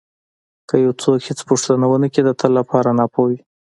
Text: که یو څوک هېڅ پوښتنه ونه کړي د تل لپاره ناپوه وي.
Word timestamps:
که 0.69 0.75
یو 0.85 0.91
څوک 1.01 1.19
هېڅ 1.29 1.39
پوښتنه 1.49 1.85
ونه 1.87 2.07
کړي 2.13 2.21
د 2.25 2.29
تل 2.39 2.51
لپاره 2.59 2.89
ناپوه 2.99 3.25
وي. 3.29 3.39